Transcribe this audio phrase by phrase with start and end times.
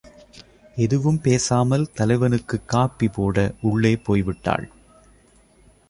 [0.75, 4.65] எதுவும் பேசாமல் தலைவனுக்குக் காபி போட உள்ளே போய்விட்டாள்.